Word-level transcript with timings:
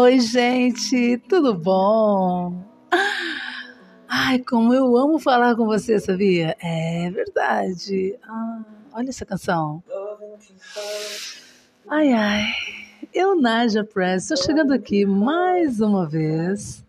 Oi, 0.00 0.20
gente, 0.20 1.18
tudo 1.28 1.52
bom? 1.52 2.54
Ai, 4.08 4.38
como 4.38 4.72
eu 4.72 4.96
amo 4.96 5.18
falar 5.18 5.56
com 5.56 5.66
você, 5.66 5.98
sabia? 5.98 6.56
É 6.60 7.10
verdade. 7.10 8.16
Ah, 8.22 8.60
olha 8.92 9.08
essa 9.08 9.26
canção. 9.26 9.82
Ai, 11.88 12.12
ai. 12.12 12.44
Eu, 13.12 13.40
Naja 13.40 13.82
Press, 13.82 14.30
estou 14.30 14.36
chegando 14.36 14.72
aqui 14.72 15.04
mais 15.04 15.80
uma 15.80 16.08
vez, 16.08 16.84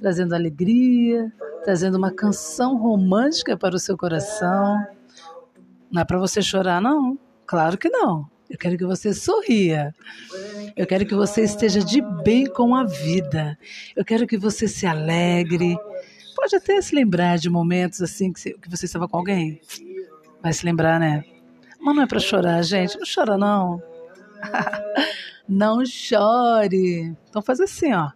trazendo 0.00 0.34
alegria, 0.34 1.32
trazendo 1.62 1.96
uma 1.96 2.10
canção 2.10 2.76
romântica 2.76 3.56
para 3.56 3.76
o 3.76 3.78
seu 3.78 3.96
coração. 3.96 4.84
Não 5.92 6.02
é 6.02 6.04
para 6.04 6.18
você 6.18 6.42
chorar, 6.42 6.82
não. 6.82 7.16
Claro 7.46 7.78
que 7.78 7.88
não. 7.88 8.28
Eu 8.48 8.56
quero 8.56 8.78
que 8.78 8.84
você 8.84 9.12
sorria. 9.12 9.94
Eu 10.74 10.86
quero 10.86 11.04
que 11.04 11.14
você 11.14 11.42
esteja 11.42 11.80
de 11.80 12.00
bem 12.22 12.46
com 12.46 12.74
a 12.74 12.84
vida. 12.84 13.58
Eu 13.94 14.04
quero 14.04 14.26
que 14.26 14.38
você 14.38 14.66
se 14.66 14.86
alegre. 14.86 15.76
Pode 16.34 16.56
até 16.56 16.80
se 16.80 16.94
lembrar 16.94 17.36
de 17.36 17.50
momentos 17.50 18.00
assim 18.00 18.32
que 18.32 18.56
você 18.68 18.86
estava 18.86 19.06
com 19.06 19.18
alguém. 19.18 19.60
Vai 20.42 20.52
se 20.52 20.64
lembrar, 20.64 20.98
né? 20.98 21.24
Mas 21.80 21.94
não 21.94 22.02
é 22.02 22.06
para 22.06 22.20
chorar, 22.20 22.62
gente. 22.62 22.96
Não 22.96 23.04
chora, 23.06 23.36
não. 23.36 23.82
não 25.48 25.84
chore. 25.84 27.14
Então 27.28 27.42
faz 27.42 27.60
assim, 27.60 27.92
ó. 27.92 28.10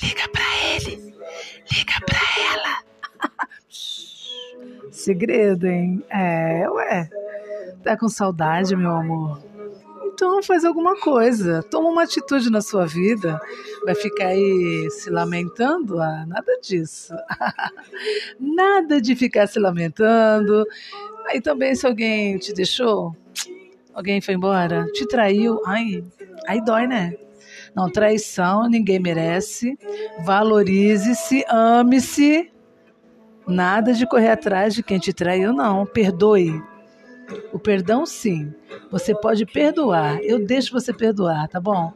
Liga 0.00 0.28
para 0.28 0.44
ele. 0.74 0.96
Liga 1.70 1.94
para 2.06 2.20
ela. 2.52 2.82
Segredo, 4.90 5.66
hein? 5.66 6.04
É, 6.10 6.68
ué. 6.68 7.08
Tá 7.82 7.96
com 7.96 8.08
saudade, 8.08 8.76
meu 8.76 8.92
amor? 8.92 9.42
Então 10.06 10.42
faz 10.42 10.64
alguma 10.64 11.00
coisa, 11.00 11.62
toma 11.64 11.88
uma 11.88 12.04
atitude 12.04 12.50
na 12.50 12.60
sua 12.60 12.86
vida. 12.86 13.40
Vai 13.84 13.94
ficar 13.94 14.26
aí 14.26 14.88
se 14.90 15.10
lamentando? 15.10 16.00
Ah, 16.00 16.24
nada 16.26 16.58
disso. 16.62 17.14
nada 18.38 19.00
de 19.00 19.16
ficar 19.16 19.46
se 19.48 19.58
lamentando. 19.58 20.64
Aí 21.26 21.40
também 21.40 21.74
se 21.74 21.86
alguém 21.86 22.38
te 22.38 22.52
deixou, 22.52 23.16
alguém 23.94 24.20
foi 24.20 24.34
embora, 24.34 24.84
te 24.92 25.06
traiu, 25.06 25.60
ai, 25.66 26.04
aí 26.46 26.62
dói, 26.62 26.86
né? 26.86 27.14
Não, 27.74 27.90
traição 27.90 28.68
ninguém 28.68 29.00
merece. 29.00 29.78
Valorize-se, 30.24 31.44
ame-se. 31.48 32.52
Nada 33.46 33.92
de 33.92 34.06
correr 34.06 34.30
atrás 34.30 34.74
de 34.74 34.82
quem 34.82 34.98
te 34.98 35.12
traiu, 35.12 35.52
não. 35.52 35.86
Perdoe. 35.86 36.62
O 37.52 37.58
perdão, 37.58 38.06
sim. 38.06 38.52
Você 38.90 39.14
pode 39.14 39.44
perdoar. 39.44 40.18
Eu 40.22 40.44
deixo 40.44 40.72
você 40.72 40.92
perdoar, 40.92 41.48
tá 41.48 41.60
bom? 41.60 41.92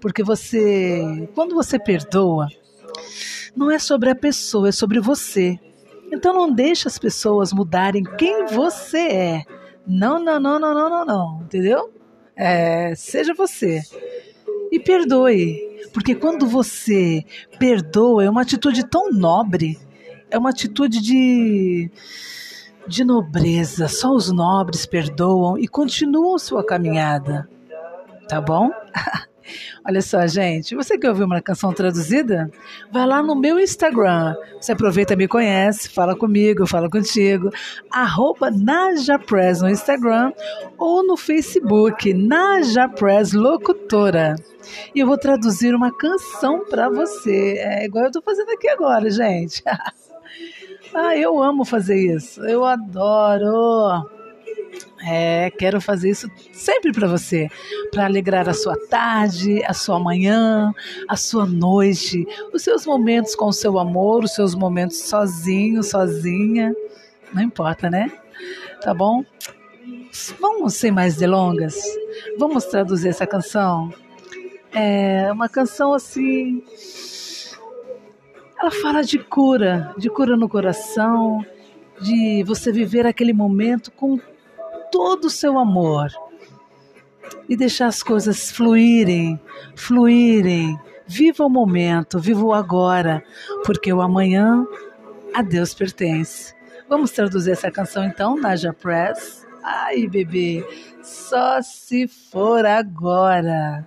Porque 0.00 0.22
você, 0.22 1.28
quando 1.34 1.54
você 1.54 1.78
perdoa, 1.78 2.48
não 3.54 3.70
é 3.70 3.78
sobre 3.78 4.10
a 4.10 4.14
pessoa, 4.14 4.68
é 4.68 4.72
sobre 4.72 5.00
você. 5.00 5.58
Então 6.12 6.32
não 6.32 6.52
deixe 6.52 6.86
as 6.86 6.98
pessoas 6.98 7.52
mudarem 7.52 8.04
quem 8.16 8.46
você 8.46 8.98
é. 8.98 9.44
Não, 9.86 10.22
não, 10.22 10.40
não, 10.40 10.58
não, 10.58 10.74
não, 10.74 10.90
não, 10.90 11.04
não. 11.04 11.42
Entendeu? 11.42 11.92
É, 12.34 12.94
seja 12.94 13.34
você. 13.34 13.82
E 14.70 14.78
perdoe. 14.78 15.58
Porque 15.92 16.14
quando 16.14 16.46
você 16.46 17.24
perdoa, 17.58 18.24
é 18.24 18.30
uma 18.30 18.42
atitude 18.42 18.86
tão 18.88 19.10
nobre. 19.10 19.78
É 20.30 20.38
uma 20.38 20.50
atitude 20.50 21.00
de 21.00 21.90
de 22.88 23.04
nobreza. 23.04 23.88
Só 23.88 24.12
os 24.12 24.30
nobres 24.30 24.86
perdoam 24.86 25.58
e 25.58 25.66
continuam 25.66 26.38
sua 26.38 26.64
caminhada. 26.64 27.48
Tá 28.28 28.40
bom? 28.40 28.70
Olha 29.88 30.02
só, 30.02 30.26
gente, 30.26 30.74
você 30.74 30.98
quer 30.98 31.10
ouvir 31.10 31.22
uma 31.22 31.40
canção 31.40 31.72
traduzida? 31.72 32.50
Vai 32.90 33.06
lá 33.06 33.22
no 33.22 33.36
meu 33.36 33.58
Instagram. 33.58 34.34
Você 34.60 34.72
aproveita 34.72 35.14
me 35.14 35.28
conhece, 35.28 35.88
fala 35.88 36.16
comigo, 36.16 36.66
fala 36.66 36.90
contigo. 36.90 37.50
Arroba 37.90 38.50
Najapress 38.50 39.62
no 39.62 39.70
Instagram 39.70 40.32
ou 40.76 41.06
no 41.06 41.16
Facebook, 41.16 42.12
Najapress 42.12 43.32
Locutora. 43.32 44.34
E 44.94 45.00
eu 45.00 45.06
vou 45.06 45.16
traduzir 45.16 45.74
uma 45.74 45.96
canção 45.96 46.64
para 46.68 46.88
você. 46.88 47.56
É 47.58 47.84
igual 47.84 48.06
eu 48.06 48.10
tô 48.10 48.20
fazendo 48.22 48.50
aqui 48.50 48.68
agora, 48.68 49.08
gente. 49.10 49.62
Ah, 50.94 51.16
eu 51.16 51.42
amo 51.42 51.64
fazer 51.64 51.96
isso. 52.14 52.42
Eu 52.44 52.64
adoro. 52.64 54.08
É, 55.06 55.50
quero 55.50 55.80
fazer 55.80 56.10
isso 56.10 56.28
sempre 56.52 56.90
para 56.92 57.06
você, 57.06 57.48
para 57.90 58.06
alegrar 58.06 58.48
a 58.48 58.54
sua 58.54 58.76
tarde, 58.88 59.62
a 59.64 59.72
sua 59.72 60.00
manhã, 60.00 60.72
a 61.08 61.16
sua 61.16 61.46
noite, 61.46 62.26
os 62.52 62.62
seus 62.62 62.86
momentos 62.86 63.34
com 63.34 63.46
o 63.46 63.52
seu 63.52 63.78
amor, 63.78 64.24
os 64.24 64.34
seus 64.34 64.54
momentos 64.54 64.98
sozinho, 65.02 65.82
sozinha, 65.82 66.74
não 67.32 67.42
importa, 67.42 67.90
né? 67.90 68.10
Tá 68.82 68.94
bom? 68.94 69.22
Vamos 70.40 70.74
sem 70.74 70.90
mais 70.90 71.16
delongas, 71.16 71.76
vamos 72.38 72.64
traduzir 72.64 73.08
essa 73.08 73.26
canção. 73.26 73.92
É 74.72 75.30
uma 75.30 75.48
canção 75.48 75.94
assim 75.94 76.62
ela 78.58 78.70
fala 78.70 79.02
de 79.02 79.18
cura, 79.18 79.94
de 79.98 80.08
cura 80.08 80.36
no 80.36 80.48
coração, 80.48 81.44
de 82.00 82.42
você 82.44 82.72
viver 82.72 83.06
aquele 83.06 83.32
momento 83.32 83.90
com 83.90 84.18
todo 84.90 85.26
o 85.26 85.30
seu 85.30 85.58
amor 85.58 86.10
e 87.48 87.56
deixar 87.56 87.86
as 87.86 88.02
coisas 88.02 88.50
fluírem, 88.50 89.40
fluírem. 89.74 90.78
Viva 91.08 91.44
o 91.44 91.50
momento, 91.50 92.18
viva 92.18 92.44
o 92.44 92.52
agora, 92.52 93.22
porque 93.64 93.92
o 93.92 94.00
amanhã 94.00 94.66
a 95.32 95.40
Deus 95.40 95.72
pertence. 95.72 96.52
Vamos 96.88 97.12
traduzir 97.12 97.52
essa 97.52 97.70
canção 97.70 98.04
então, 98.04 98.36
Naja 98.36 98.72
Press? 98.72 99.46
Ai, 99.62 100.08
bebê, 100.08 100.66
só 101.02 101.62
se 101.62 102.08
for 102.08 102.66
agora. 102.66 103.86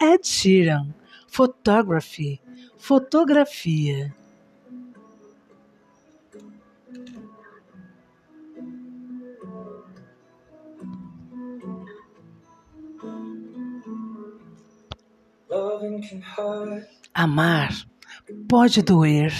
Ed 0.00 0.26
Sheeran, 0.26 0.88
Photography 1.26 2.40
Fotografia. 2.86 4.14
Amar 17.14 17.70
pode 18.46 18.82
doer. 18.82 19.32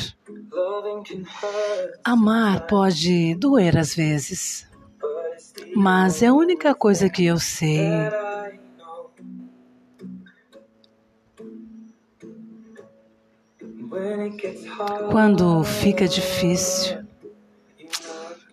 Amar 2.03 2.66
pode 2.66 3.34
doer 3.34 3.77
às 3.77 3.94
vezes. 3.94 4.66
Mas 5.77 6.22
é 6.22 6.28
a 6.28 6.33
única 6.33 6.75
coisa 6.75 7.10
que 7.10 7.27
eu 7.27 7.38
sei 7.38 8.24
Quando 15.10 15.62
fica 15.65 16.09
difícil, 16.09 17.05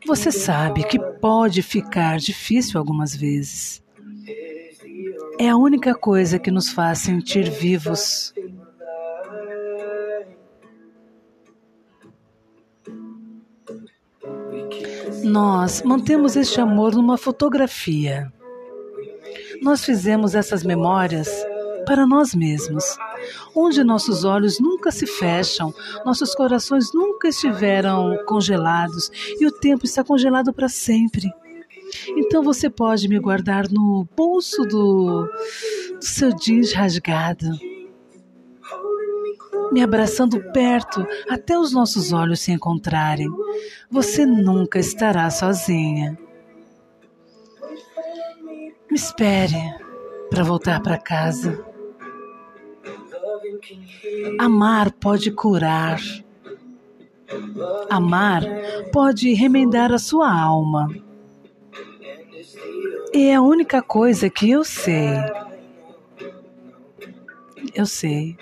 você 0.05 0.31
sabe 0.31 0.83
que 0.83 0.99
pode 0.99 1.61
ficar 1.61 2.17
difícil 2.17 2.79
algumas 2.79 3.15
vezes. 3.15 3.81
É 5.39 5.49
a 5.49 5.57
única 5.57 5.95
coisa 5.95 6.37
que 6.37 6.51
nos 6.51 6.69
faz 6.69 6.99
sentir 6.99 7.49
vivos. 7.49 8.33
Nós 15.23 15.81
mantemos 15.83 16.35
este 16.35 16.59
amor 16.59 16.93
numa 16.93 17.17
fotografia. 17.17 18.31
Nós 19.61 19.85
fizemos 19.85 20.35
essas 20.35 20.63
memórias 20.63 21.29
para 21.85 22.05
nós 22.05 22.33
mesmos, 22.33 22.97
onde 23.55 23.83
nossos 23.83 24.23
olhos 24.23 24.59
nunca 24.59 24.91
se 24.91 25.05
fecham, 25.05 25.73
nossos 26.05 26.33
corações 26.35 26.93
nunca 26.93 27.27
estiveram 27.27 28.17
congelados 28.25 29.11
e 29.39 29.45
o 29.45 29.51
tempo 29.51 29.85
está 29.85 30.03
congelado 30.03 30.53
para 30.53 30.69
sempre. 30.69 31.31
Então 32.17 32.41
você 32.41 32.69
pode 32.69 33.07
me 33.07 33.19
guardar 33.19 33.69
no 33.69 34.07
bolso 34.15 34.63
do, 34.63 35.25
do 35.25 36.05
seu 36.05 36.33
jeans 36.33 36.71
rasgado, 36.73 37.49
me 39.71 39.81
abraçando 39.81 40.41
perto 40.51 41.05
até 41.29 41.57
os 41.57 41.71
nossos 41.71 42.11
olhos 42.11 42.41
se 42.41 42.51
encontrarem. 42.51 43.29
Você 43.89 44.25
nunca 44.25 44.79
estará 44.79 45.29
sozinha. 45.29 46.17
Me 48.89 48.97
espere 48.97 49.57
para 50.29 50.43
voltar 50.43 50.81
para 50.81 50.97
casa. 50.97 51.70
Amar 54.39 54.91
pode 54.91 55.31
curar. 55.31 55.99
Amar 57.89 58.43
pode 58.91 59.33
remendar 59.33 59.91
a 59.91 59.97
sua 59.97 60.31
alma. 60.31 60.89
E 63.13 63.27
é 63.27 63.35
a 63.35 63.41
única 63.41 63.81
coisa 63.81 64.29
que 64.29 64.49
eu 64.49 64.63
sei. 64.63 65.09
Eu 67.73 67.85
sei. 67.85 68.37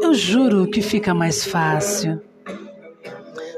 Eu 0.00 0.14
juro 0.14 0.66
que 0.70 0.82
fica 0.82 1.14
mais 1.14 1.44
fácil. 1.44 2.20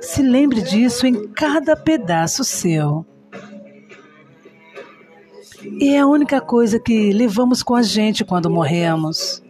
Se 0.00 0.22
lembre 0.22 0.60
disso 0.62 1.06
em 1.06 1.28
cada 1.28 1.76
pedaço 1.76 2.44
seu. 2.44 3.06
E 5.64 5.94
é 5.94 6.00
a 6.00 6.06
única 6.06 6.40
coisa 6.40 6.78
que 6.78 7.12
levamos 7.12 7.62
com 7.62 7.74
a 7.74 7.82
gente 7.82 8.24
quando 8.24 8.50
morremos. 8.50 9.42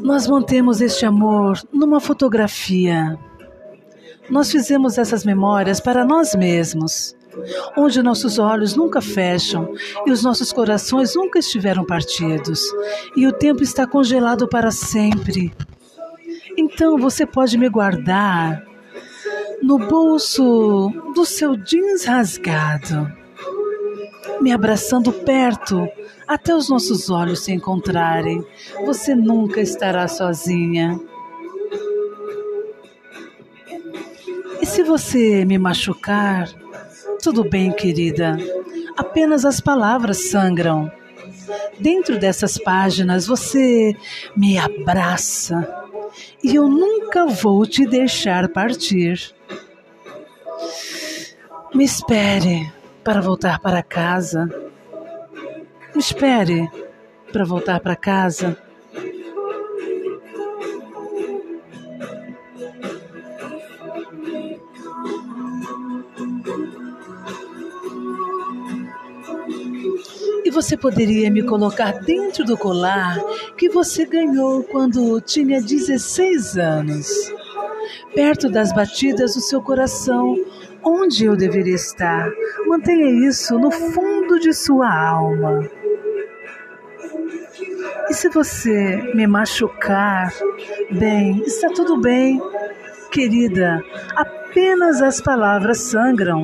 Nós 0.00 0.26
mantemos 0.28 0.80
este 0.80 1.04
amor 1.04 1.60
numa 1.72 2.00
fotografia. 2.00 3.18
Nós 4.30 4.50
fizemos 4.50 4.96
essas 4.96 5.24
memórias 5.24 5.80
para 5.80 6.04
nós 6.04 6.34
mesmos, 6.34 7.14
onde 7.76 8.02
nossos 8.02 8.38
olhos 8.38 8.76
nunca 8.76 9.00
fecham 9.00 9.74
e 10.06 10.10
os 10.10 10.22
nossos 10.22 10.52
corações 10.52 11.14
nunca 11.14 11.38
estiveram 11.38 11.84
partidos, 11.84 12.60
e 13.16 13.26
o 13.26 13.32
tempo 13.32 13.62
está 13.62 13.86
congelado 13.86 14.48
para 14.48 14.70
sempre. 14.70 15.52
Então 16.56 16.96
você 16.98 17.26
pode 17.26 17.56
me 17.58 17.68
guardar 17.68 18.67
no 19.68 19.76
bolso 19.76 20.90
do 21.14 21.26
seu 21.26 21.54
jeans 21.54 22.06
rasgado, 22.06 23.12
me 24.40 24.50
abraçando 24.50 25.12
perto 25.12 25.86
até 26.26 26.54
os 26.56 26.70
nossos 26.70 27.10
olhos 27.10 27.40
se 27.40 27.52
encontrarem. 27.52 28.42
Você 28.86 29.14
nunca 29.14 29.60
estará 29.60 30.08
sozinha. 30.08 30.98
E 34.58 34.64
se 34.64 34.82
você 34.82 35.44
me 35.44 35.58
machucar, 35.58 36.48
tudo 37.22 37.44
bem, 37.44 37.70
querida. 37.70 38.38
Apenas 38.96 39.44
as 39.44 39.60
palavras 39.60 40.30
sangram. 40.30 40.90
Dentro 41.78 42.18
dessas 42.18 42.56
páginas 42.56 43.26
você 43.26 43.94
me 44.34 44.56
abraça 44.56 45.87
e 46.42 46.54
eu 46.54 46.68
nunca 46.68 47.26
vou 47.26 47.66
te 47.66 47.86
deixar 47.86 48.48
partir. 48.48 49.34
Me 51.74 51.84
espere 51.84 52.72
para 53.04 53.20
voltar 53.20 53.60
para 53.60 53.82
casa. 53.82 54.48
Me 55.94 56.00
espere 56.00 56.70
para 57.32 57.44
voltar 57.44 57.80
para 57.80 57.96
casa. 57.96 58.56
Você 70.68 70.76
poderia 70.76 71.30
me 71.30 71.42
colocar 71.42 71.92
dentro 71.92 72.44
do 72.44 72.54
colar 72.54 73.18
que 73.56 73.70
você 73.70 74.04
ganhou 74.04 74.62
quando 74.62 75.18
tinha 75.18 75.62
16 75.62 76.58
anos, 76.58 77.08
perto 78.14 78.50
das 78.50 78.70
batidas 78.70 79.34
do 79.34 79.40
seu 79.40 79.62
coração, 79.62 80.36
onde 80.84 81.24
eu 81.24 81.34
deveria 81.34 81.74
estar. 81.74 82.30
Mantenha 82.66 83.26
isso 83.26 83.58
no 83.58 83.70
fundo 83.70 84.38
de 84.38 84.52
sua 84.52 84.94
alma. 84.94 85.66
E 88.10 88.12
se 88.12 88.28
você 88.28 89.10
me 89.14 89.26
machucar, 89.26 90.30
bem, 90.90 91.42
está 91.46 91.70
tudo 91.70 91.98
bem, 91.98 92.42
querida. 93.10 93.82
Apenas 94.50 95.02
as 95.02 95.20
palavras 95.20 95.78
sangram. 95.78 96.42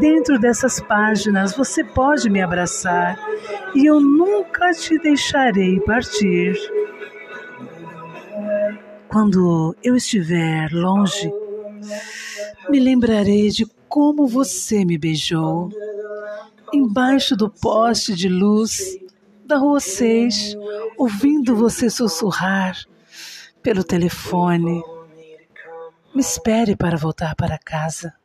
Dentro 0.00 0.40
dessas 0.40 0.80
páginas 0.80 1.56
você 1.56 1.84
pode 1.84 2.28
me 2.28 2.42
abraçar 2.42 3.16
e 3.76 3.86
eu 3.86 4.00
nunca 4.00 4.72
te 4.72 4.98
deixarei 4.98 5.78
partir. 5.80 6.54
Quando 9.08 9.76
eu 9.84 9.94
estiver 9.94 10.68
longe, 10.72 11.32
me 12.68 12.80
lembrarei 12.80 13.48
de 13.50 13.66
como 13.88 14.26
você 14.26 14.84
me 14.84 14.98
beijou 14.98 15.70
embaixo 16.72 17.36
do 17.36 17.48
poste 17.48 18.16
de 18.16 18.28
luz 18.28 18.98
da 19.46 19.58
rua 19.58 19.78
6, 19.78 20.56
ouvindo 20.98 21.54
você 21.54 21.88
sussurrar 21.88 22.76
pelo 23.62 23.84
telefone. 23.84 24.82
Me 26.14 26.20
espere 26.20 26.76
para 26.76 26.96
voltar 26.96 27.34
para 27.34 27.58
casa. 27.58 28.16